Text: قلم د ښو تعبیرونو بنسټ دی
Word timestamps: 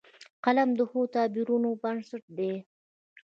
قلم 0.43 0.69
د 0.79 0.81
ښو 0.89 1.01
تعبیرونو 1.15 1.69
بنسټ 1.81 2.23
دی 2.37 2.53